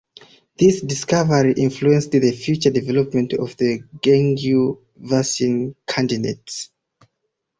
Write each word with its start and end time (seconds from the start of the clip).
This 0.57 0.81
discovery 0.81 1.53
influenced 1.57 2.09
the 2.09 2.31
future 2.31 2.71
development 2.71 3.33
of 3.33 3.55
the 3.57 3.81
dengue 4.01 4.79
vaccine 4.97 5.75
candidates. 5.85 6.71